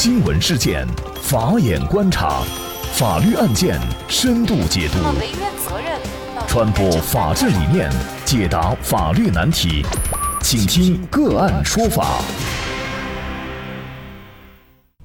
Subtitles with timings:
[0.00, 0.86] 新闻事件，
[1.20, 2.44] 法眼观察，
[2.92, 3.76] 法律案件
[4.06, 4.98] 深度解读，
[6.46, 7.90] 传播法治理念，
[8.24, 9.84] 解答法律难题，
[10.40, 12.22] 请听个案说法。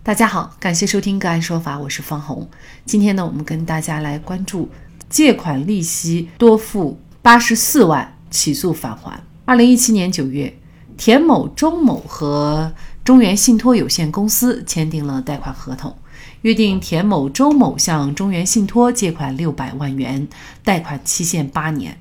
[0.03, 2.47] 大家好，感谢收听个案说法，我是方红。
[2.85, 4.69] 今天呢，我们跟大家来关注
[5.09, 9.19] 借款利息多付八十四万，起诉返还。
[9.45, 10.55] 二零一七年九月，
[10.97, 12.71] 田某、周某和
[13.03, 15.95] 中原信托有限公司签订了贷款合同，
[16.43, 20.27] 约定田某、周某向中原信托借款六百万元，
[20.63, 21.97] 贷款期限八年，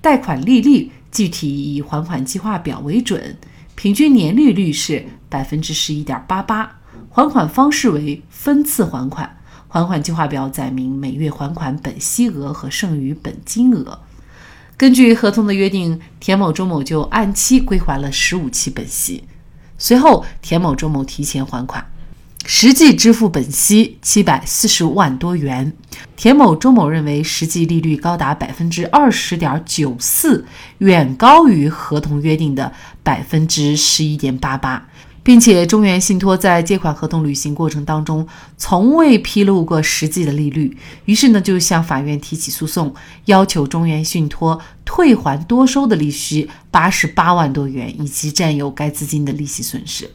[0.00, 3.38] 贷款利率具体以还款计划表为准，
[3.74, 14.00] 平均年利率是百分之十一点八八，还款方式为分次还款，还款计划表载明每月还款本息额和剩余本金额。
[14.76, 19.24] 根据合同的约定，田某、周某就按期归还了十五期本息。
[19.78, 21.86] 随后，田某、周某提前还款，
[22.44, 25.72] 实际支付本息七百四十万多元。
[26.16, 30.44] 田某、周某认为实际利率高达百分之二十点九四，
[30.78, 34.88] 远高于合同约定的百分之十一点八八。
[35.22, 42.94] 并且中原信托在借款合同履行过程当中从未披露过实际的利率，于是呢就向法院提起诉讼，
[43.26, 50.10] 要求中原信托退还多收的利息八十八万多元，以及占有该资金的利息损失。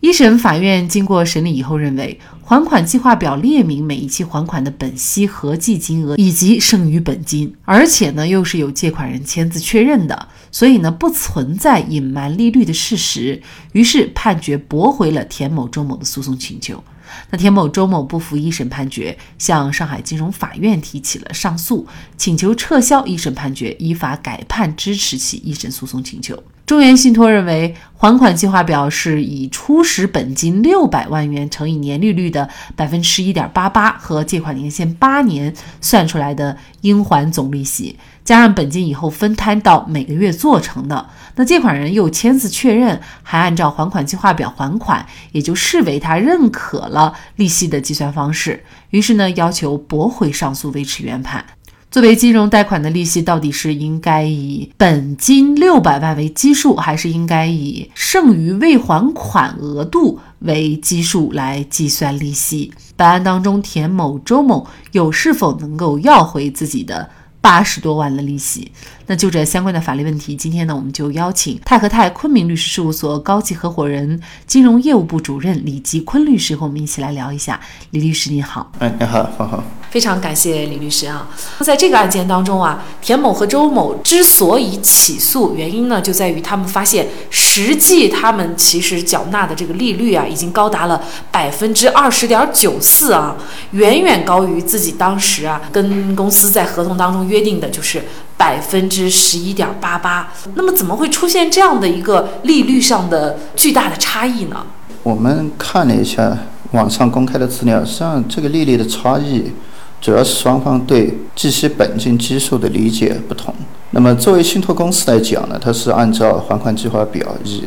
[0.00, 13.42] 一审法院经过审理以后认为，还款计划表列明每一期还款的本息合计金额以及剩余本金，而且呢又是有借款人签字确认的，所以呢不存在隐瞒利率的事实，
[13.72, 16.82] 于是判决驳回了田某、周某的诉讼请求。
[17.30, 26.42] 那田某、周某不服一审判决，向上海金融法院提起了上诉，请求撤销一审判决，依法改判支持其一审诉讼请求。
[26.70, 41.08] 中原信托认为，还款计划表是以初始本金六百万元乘以年利率的百分之十一点八八和借款年限八年算出来的应还总利息，加上本金以后分摊到每个月做成的。
[41.34, 48.62] 那借款人又签字确认，还按照还款计划表还款，也就视为他认可了利息的计算方式。
[48.90, 51.44] 于是呢，要求驳回上诉，维持原判。
[51.90, 62.72] 作为金融贷款的利息，到底是应该以本金六百万为基数，还是应该以剩余未还款额度为基数来计算利息？
[62.94, 67.10] 本案当中，田某、周某又是否能够要回自己的？
[67.42, 68.70] 八十多万的利息，
[69.06, 77.58] 那就这相关的法律问题，今天呢，我们就邀请泰和泰昆明律师事务所高级合伙人、金融业务部主任李吉坤律师和我们一起来聊一下。
[77.92, 79.64] 李律师您好，哎，你好，方好。
[79.90, 81.28] 非常感谢李律师啊。
[81.58, 93.36] 那在这个案件当中啊，田某和周某之所以起诉，原因呢，就在于他们发现实际他们其实缴纳的这个利率啊，已经高达了百分之二十点九四啊，
[93.72, 97.20] 远远高于自己当时啊跟公司在合同当中。
[97.30, 98.02] 约定的就是
[98.36, 104.66] 百分之十一点八八，那么怎么会出现这样的一个利率上的巨大的差异呢？
[105.02, 106.36] 我们看了一下
[106.72, 109.52] 网上公开的资料，实际上这个利率的差异
[110.00, 113.54] 主要是双方对计息本金基数的理解不同。
[113.90, 117.64] 那么作为信托公司来讲呢，它是按照还款计划表以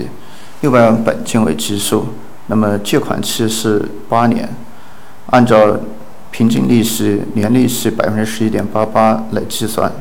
[0.61, 2.05] 六百万本金为基数，
[2.47, 4.49] 那么借款期是八年，
[5.27, 5.77] 按照。
[6.35, 9.91] 平均利息年利息百分之十一点八八来计算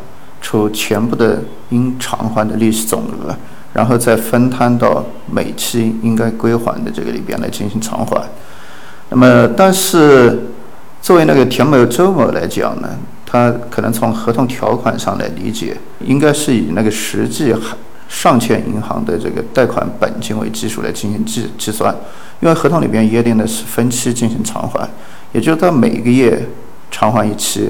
[0.40, 3.36] 出全部的应偿还的利息总额，
[3.74, 8.18] 然后再分摊到每期应该归还的这个里边来进行偿还。
[9.10, 10.44] 那么，但是
[11.02, 12.88] 作为那个田某、周某来讲呢，
[13.26, 17.52] 他可能从合同条款上来理解，应该是以那个实际
[18.08, 21.92] 上欠银行的这个贷款本金为基数来进行计计算，
[22.40, 24.88] 因为合同里边约定的是分期进行偿还。
[25.32, 26.48] 也就是他每个月
[26.90, 27.68] 偿还一期，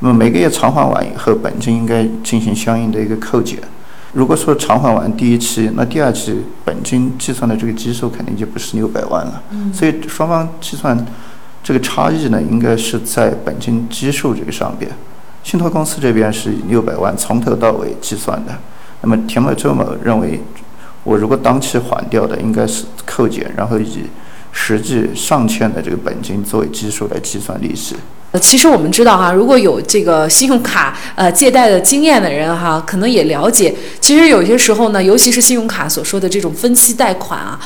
[0.00, 3.58] 那么每个月偿还完以后，本金应该进行相应的一个扣减。
[4.14, 9.40] 如果说偿还完第一期，那第二期本金计算的这个基数肯定就不是六百万了。
[9.72, 11.06] 所以双方计算
[11.62, 14.90] 这个差异呢，应该是在本金基数这个上边。
[15.42, 18.52] 信托公司这边是以六百万从头到尾计算的，
[19.00, 20.40] 那么田某、周某认为，
[21.04, 24.06] 我如果当期还掉的，应该是扣减，然后以。
[24.54, 27.96] 实际上欠的这个本金作为基数来计算利息。
[28.32, 37.60] 呃，其实我们知道哈，如果有这个信用卡呃借贷的经验的人哈，可能也了解，其实有些时候呢，尤其是信用卡所说的这种分期贷款啊，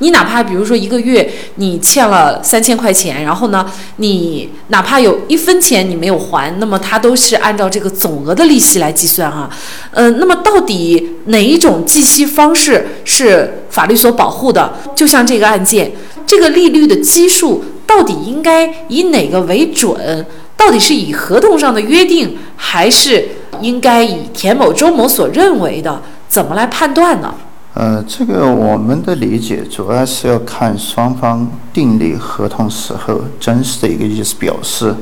[0.00, 3.64] 你哪怕比如说一个月你欠了三千块钱，然后呢，
[3.98, 9.48] 你哪怕有一分钱你没有还，那么它都是按照这个总额的利息来计算哈。
[9.92, 14.74] 嗯，那么到底哪一种计息方式是法律所保护的？
[14.96, 15.92] 就像这个案件。
[16.26, 20.26] 这个利率的基数到底应该以哪个为准？
[20.54, 23.28] 到底是以合同上的约定，还是
[23.62, 26.02] 应该以田某、周某所认为的？
[26.28, 27.34] 怎么来判断呢？
[27.74, 34.94] 呃，这个我们的理解主要是要看双方订立合同时候真实的一个意思表示。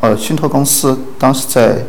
[0.00, 1.86] 呃，信托公司当时在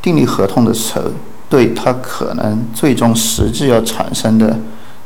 [0.00, 1.04] 订立合同的时候，
[1.48, 4.56] 对他可能最终实际要产生的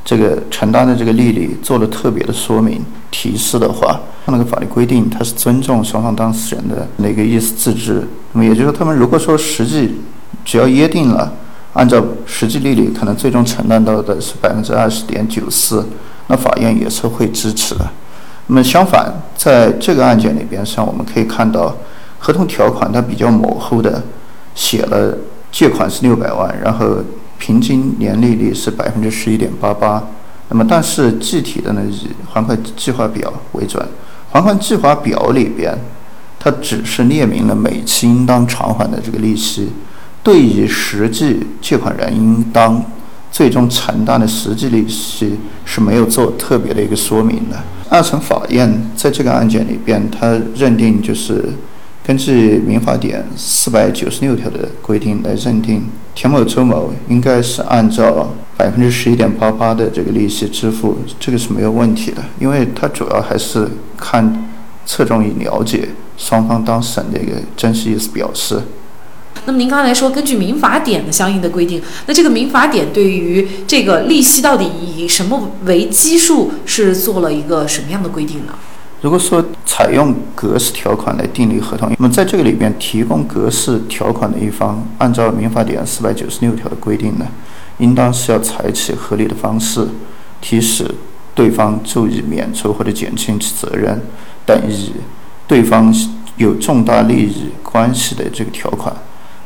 [0.05, 3.99] 这个承担的这个利率做了特别的说明提示的话，
[4.31, 8.07] 那个法律规定它是尊重双方当事人的那个意思自治。
[8.33, 9.97] 那么也就是说，他们如果说实际
[10.45, 11.33] 只要约定了。
[11.73, 15.87] 按照实际利率，可能最终承担到的是百分之二十点九四，
[16.27, 17.89] 那法院也是会支持的。
[18.49, 21.77] 那么相反，在这个案件里边上，我们可以看到
[22.19, 24.03] 合同条款它比较模糊的
[24.53, 25.17] 写了
[25.53, 26.97] 借款是六百万，然后
[27.39, 30.03] 平均年利率是百分之十一点八八。
[30.49, 33.81] 那么但是具体的呢，以还款计划表为准。
[34.31, 35.77] 还款计划表里边，
[36.39, 39.69] 它只是列明了每期应当偿还的这个利息。
[40.23, 42.85] 对于实际借款人应当
[43.33, 47.57] 最终承担的实际利息是没有做特别的一个说明的。
[47.89, 51.45] 二审法院在这个案件里边，他认定就是
[52.05, 55.85] 根据民法典四百九十六条的规定来认定，
[56.15, 63.67] 田某、周某应该是按照百分之十一点八八的这个利息支付，这个是没有问题的，因为他主要还是
[63.97, 64.51] 看
[64.85, 68.61] 侧重于了解双方当事人的一个真实意思表示。
[69.47, 78.53] 那么您刚才说，根据民法典的相应的规定，那这个民法典对于这个利息到底以什么为基数，是做了一个什么样的规定呢？
[79.01, 87.27] 如果说采用格式条款来订立合同，那么在这个里边提供格式条款的一方，按照民法典四百九十六条的规定呢，
[87.81, 89.89] 应当是要采取合理的方式，
[90.41, 90.89] 提示
[91.35, 94.01] 对方注意免除或者减轻其责任，
[94.47, 94.93] 等与
[95.49, 95.93] 对方
[96.37, 98.95] 有重大利益关系的这个条款。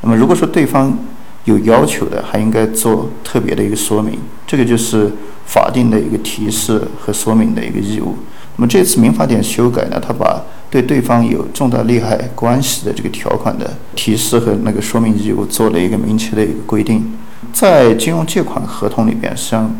[0.03, 0.99] 那么，如果说对方
[1.45, 5.11] 有要求的，还应该做特别的一个说明，这个就是
[5.47, 8.17] 法定的一个提示和说明的一个义务。
[8.57, 17.13] 那么这次民法典修改呢，它把对对方有重大利害关系的这个条款的提示和那个说明义务做了一个明确的一个规定。
[17.53, 19.71] 在金融借款合同里边，实际上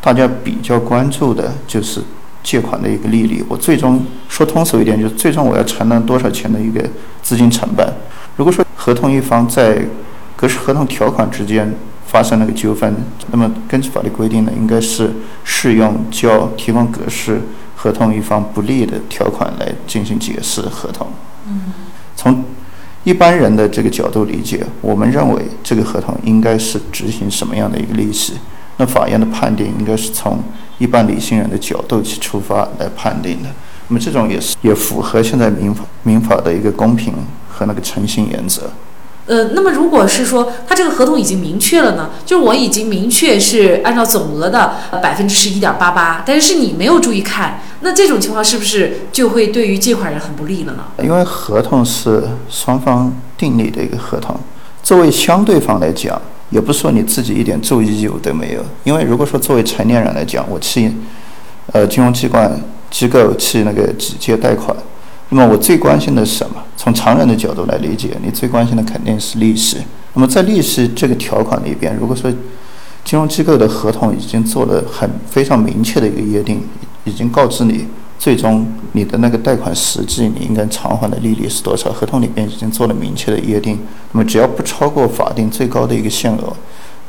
[0.00, 2.02] 大家比较关注的就是
[2.42, 3.44] 借款的一个利率。
[3.48, 6.82] 我最终说通俗一点，就是最终我要承担多少钱的一个
[7.22, 7.86] 资金成本。
[8.36, 9.84] 如果说合同一方在
[10.36, 11.74] 格式合同条款之间
[12.06, 12.94] 发生了个纠纷，
[13.30, 15.12] 那么根据法律规定呢，应该是
[15.44, 17.42] 适用较提供格式
[17.76, 21.06] 合同一方不利的条款来进行解释合同。
[21.46, 21.72] 嗯，
[22.16, 22.42] 从
[23.10, 28.34] 一般人的这个角度理解，我们认为这个合同应该是执行什么样的一个利息？
[28.76, 30.38] 那法院的判定应该是从
[30.78, 33.48] 一般理性人的角度去出发来判定的。
[33.88, 37.12] 那么这种也是也符合现在民法民法的一个公平。
[37.52, 38.70] 和那个诚信原则，
[39.30, 50.82] 呃，那么如果是说他这个合同已经明确了呢，就是我已经明确是按照总额的百分之十一点八八，但是你没有注意看，那这种情况是不是就会对于借款人很不利了呢？
[51.00, 54.34] 因为合同是双方订立的一个合同，
[54.82, 58.60] 作为相对方来讲，也不是说你自己一点注意义务都没有。
[58.82, 60.92] 因为如果说作为成年人来讲，我去
[61.70, 62.60] 呃金融机关
[62.90, 64.76] 机构去那个直接贷款。
[65.30, 66.56] 那么我最关心的是什么？
[66.76, 69.78] 从常人的角度来理解，你最关心的肯定是利息。
[70.14, 72.30] 那么在利息这个条款里边，如果说
[73.04, 76.60] 金融机构的合同已经做了很非常明确的一个约定，
[77.04, 77.86] 已经告知你
[78.18, 83.78] 最终你的那个贷款实际你应该偿还的利率是多少，合同里边已经做了明确的约定。
[84.12, 86.52] 那么只要不超过法定最高的一个限额。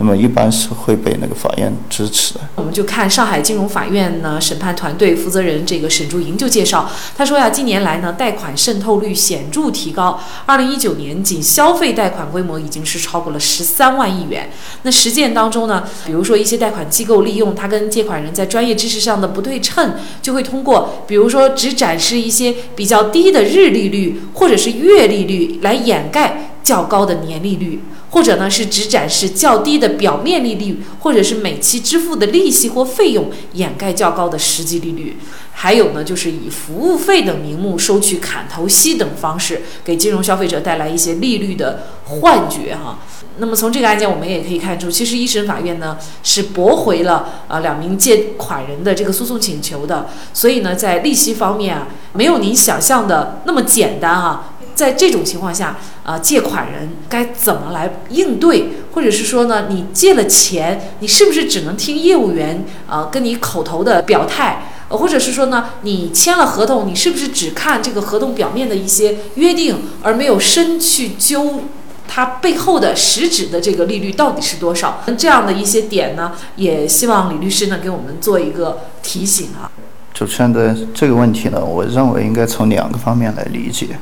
[0.01, 2.39] 那么一般是会被那个法院支持的。
[2.55, 14.49] 我们就看上海金融法院呢审判团队负责人这个沈竹莹就介绍，他说呀，近年来呢贷款渗透率显著提高，二零一九年仅消费贷款规模已经是超过了十三万亿元。
[14.81, 27.81] 那实践当中呢，比如说一些贷款机构利用他跟借款人在专业知识上的不对称，就会通过比如说只展示一些比较低的日利率或者是月利率来掩盖较高的年利率。
[28.11, 35.17] 或者呢是只展示较低的表面利率，或者是每期支付的利息或费用掩盖较高的实际利率，
[35.53, 42.99] 还有呢就是以服务费等名目收取砍头息等方式，给金融消费者带来一些利率的幻觉哈。
[43.37, 54.50] 那么从这个案件我们也可以看出，其实一审法院呢是驳回了啊两名借款人的这个诉讼请求的，所以呢在利息方面啊没有您想象的那么简单哈。
[54.75, 58.69] 在这种情况下，啊，借款人该怎么来应对？
[58.93, 64.63] 或者是说呢，你借了钱，你是不是只能听业务员啊跟你口头的表态？
[64.89, 71.61] 或者是说呢，你签了合同，你是不是只看这个合同表面的一些约定，而没有深去究
[72.09, 75.01] 它背后的实质的这个利率到底是多少？
[75.05, 79.71] 那这样的一些点呢，也希望李律师呢给我们做一个提醒啊。
[80.13, 83.97] 主持人的这个问题呢，我认为应该从两个方面来理解。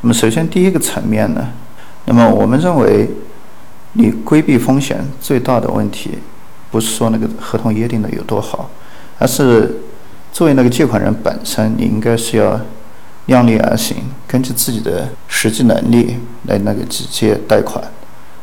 [0.00, 1.48] 那么，首先第一个层面呢，
[2.04, 3.08] 那么我们认为，
[3.94, 6.10] 你规避风险最大的问题，
[6.70, 8.70] 不是说那个合同约定的有多好，
[9.18, 9.80] 而是
[10.32, 12.60] 作为那个借款人本身，你应该是要
[13.26, 17.82] 量力而行，根据自己的实际能力来那个直接贷款。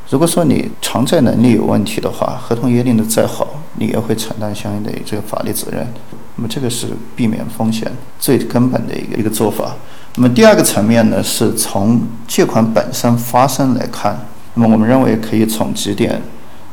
[0.09, 5.87] 如果说你偿债能力有问题的话，合同约定的再好，你也会承担相应的这个法律责任。
[6.35, 9.73] 那么这个是避免风险最根本的一个一个做法。
[10.17, 14.17] 那么第二个层面呢，是从借款本身发生来看。
[14.53, 16.21] 那么我们认为可以从几点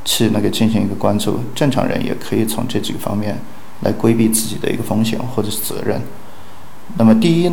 [0.05, 1.41] 去那个进行一个关注。
[1.53, 3.37] 正常人也可以从这几个方面
[3.81, 6.01] 来规避自己的一个风险或者是责任。
[6.97, 7.51] 那么第一，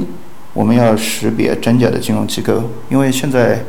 [0.54, 3.66] 我们要识别真假的金融机构，因为现在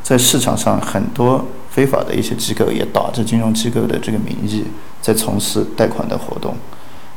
[0.00, 4.62] 在市场上很多非法的一些机构也打着金融机构的这个名义
[5.02, 6.54] 在从事贷款的活动。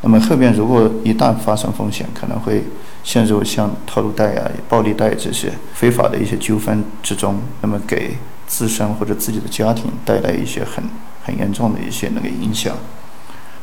[0.01, 2.63] 那么后边如果一旦发生风险，可能会
[3.07, 10.83] 陷入像套路贷啊、暴力贷这些非法的一些纠纷之中，那么给自身或者自己的家庭带来一些很
[11.23, 12.75] 很严重的一些那个影响。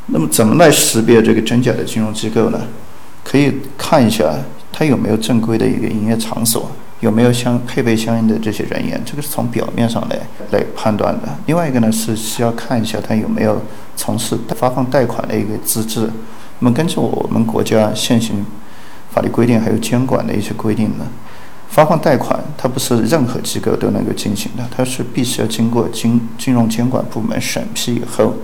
[0.06, 2.58] 那么怎么来识别这个真假的金融机构呢？
[3.22, 4.34] 可以看一下
[4.72, 6.70] 它有没有正规的一个营业场所。
[7.00, 8.98] 有没有相配备相应的这些人员？
[9.04, 10.18] 这个是从表面上来
[10.52, 11.28] 来判断的。
[11.44, 13.60] 另外一个呢，是需要看一下他有没有
[13.94, 16.08] 从事发放贷款的一个资质。
[16.60, 18.46] 那么根据我们国家现行
[19.14, 21.06] 法律规定，还有监管的一些规定呢，
[21.68, 28.34] 发放贷款它不是任何机构都能够进行的，它是必须要经过金金融监管部门审批以后，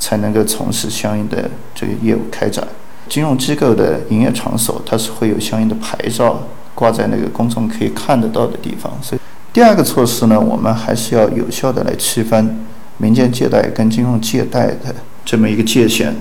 [0.00, 2.66] 才能够从事相应的这个业务开展。
[3.08, 6.42] 金融机构的营业场所，它是会有相应的牌照。
[6.74, 9.20] 挂在那个公众可以看得到的地方，所以
[9.52, 12.64] 第二个措施呢，我们还是要有效的来区分
[12.98, 14.94] 民间借贷跟金融借贷的
[15.24, 16.14] 这么一个界限。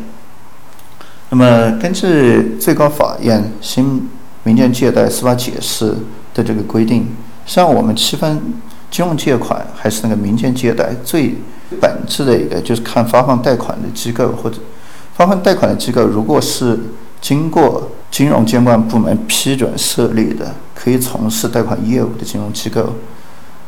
[1.29, 4.10] 那么根据最高法院新
[4.43, 5.93] 民间借贷司法解释
[6.34, 7.07] 的这个规定，
[7.46, 8.41] 像我们区分
[8.89, 11.36] 金融借款还是那个民间借贷，最
[11.81, 14.57] 本质的一个就是看发放贷款的机构或者
[15.15, 16.79] 发放贷款的机构，如果是
[17.19, 22.93] 经过金融监管部门批准设立的，可以从事贷款业务的金融机构，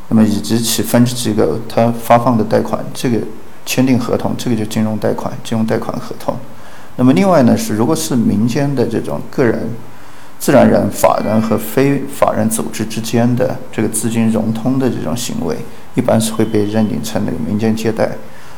[0.07, 3.17] 那么以及其分支机构，它发放的贷款，这个
[3.65, 6.35] 签订合同，这个就金融贷款，金融贷款合同。
[6.99, 9.57] 那么另外呢，是如果是民间的这种个人、
[10.37, 15.55] 自然人、法人和非法人组织之间的这个资金融通的这种行为，
[15.95, 18.11] 一般是会被认定成那个民间借贷。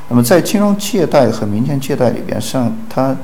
[0.09, 3.15] 那么在金融借贷和民间借贷里边，实际上它。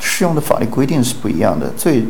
[0.00, 1.70] 适用的法律规定是不一样的。
[1.76, 2.04] 最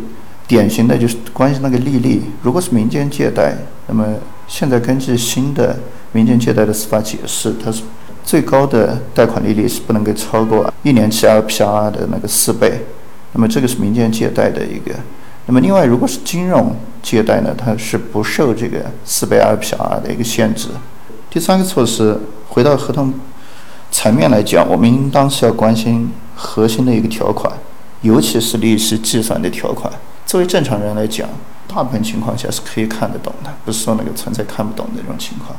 [0.48, 3.54] 典型的就是关于那个利率，如果是民间借贷，
[3.86, 4.04] 那么
[4.48, 5.78] 现在根据新的
[6.10, 7.82] 民间借贷的司法解释，它是
[8.24, 12.80] 最高的贷款利率是不能够超过一年期 LPR 的那个四倍。
[13.32, 14.94] 那么这个是民间借贷的一个。
[15.46, 20.68] 那么另外，如果是金融借贷呢，它是不受这个四倍 LPR 的一个限制。
[21.28, 23.12] 第三个措施，回到合同
[23.90, 27.52] 层面来讲，我们应当是要关心核心的一个条款。
[28.00, 29.92] 尤其是利息计算的条款，
[30.26, 31.28] 作为正常人来讲，
[31.66, 35.56] 大部分情况下是可以看得懂的，不是说那个存在看不懂的这种情况。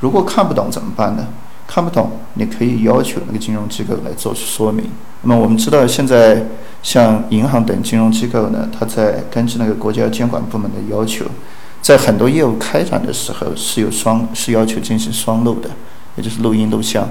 [0.00, 1.26] 如果看不懂怎么办呢？
[1.66, 4.86] 看不懂，你可以要求那个金融机构来做出说明。
[5.22, 6.44] 那么我们知道，现在
[6.82, 11.24] 像银行等金融机构呢，它在根据那个国家监管部门的要求，
[11.82, 15.70] 在很多业务开展的时候是有双是要求进行双录的，
[16.16, 17.08] 也就是录音录像。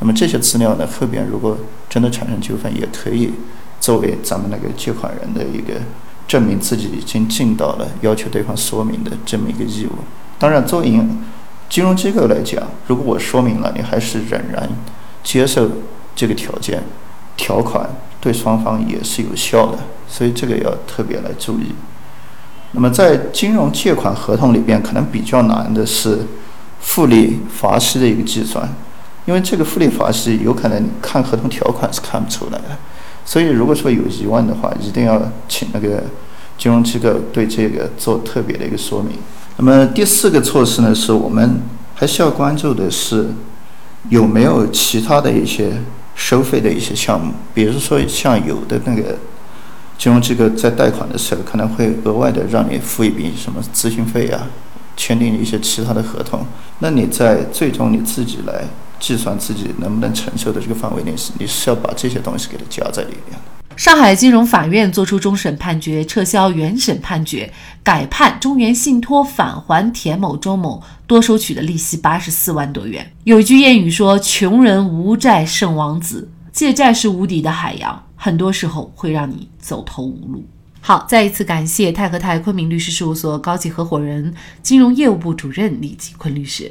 [0.00, 1.56] 那么这些资料呢，后边如果
[1.88, 3.32] 真的产生纠纷，也可以。
[3.80, 5.74] 作为咱们那个借款人的一个
[6.28, 9.90] 证明自己已经尽到了要求对方说明的这么一个义务。
[10.38, 11.00] 当然，作为
[11.72, 14.68] 金融机构来讲，如果我说明了，你还是仍然
[15.24, 15.66] 接受
[16.14, 16.82] 这个条件
[17.34, 17.88] 条款，
[18.20, 19.78] 对双方也是有效的。
[20.06, 21.72] 所以这个要特别来注意。
[22.72, 26.18] 那么在金融借款合同里边，可能比较难的是
[26.78, 28.68] 复利罚息的一个计算，
[29.24, 32.76] 因为这个复利罚息有可能看合同条款是看不出来的。
[33.24, 36.04] 所以，如果说有疑问的话，一定要请那个
[36.58, 39.12] 金融机构对这个做特别的一个说明。
[39.64, 41.60] 那么第四个措施呢，是我们
[41.94, 43.28] 还需要关注的是
[44.08, 45.70] 有没有其他的一些
[46.16, 49.16] 收费的一些项目，比如说像有的那个
[49.96, 54.48] 金融机构在贷款的时候，可能会额外的让你付一笔什么咨询费啊，
[54.96, 56.44] 签订一些其他的合同，
[56.80, 58.64] 那你在最终你自己来。
[58.98, 63.61] 计算自己能不能承受的这个范围内，是你是要把这些东西给它加在里面的。
[63.76, 67.52] 上海金融法院作出终审判决，撤销原审判决，
[67.82, 73.12] 改判中原信托返还田某、周某多收取的利息八十四万多元。
[73.24, 80.44] 有一句谚语说：“穷人无债胜王子。”借债是无底的海洋，很多时候会让你走投无路。
[80.82, 86.70] 好，再一次感谢泰和泰昆明律师事务所高级合伙人、金融业务部主任李继坤律师。